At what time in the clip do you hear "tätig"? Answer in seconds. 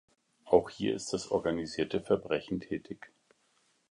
2.59-3.11